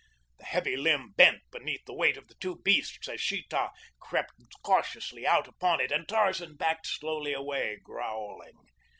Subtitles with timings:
[0.39, 3.69] The heavy limb bent beneath the weight of the two beasts as Sheeta
[3.99, 8.67] crept cautiously out upon it and Tarzan backed slowly away, growling.